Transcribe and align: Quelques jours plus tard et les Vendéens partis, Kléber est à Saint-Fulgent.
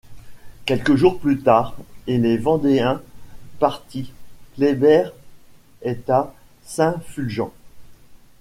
Quelques 0.65 0.95
jours 0.95 1.19
plus 1.19 1.39
tard 1.43 1.75
et 2.07 2.17
les 2.17 2.35
Vendéens 2.35 3.03
partis, 3.59 4.11
Kléber 4.55 5.11
est 5.83 6.09
à 6.09 6.33
Saint-Fulgent. 6.63 7.53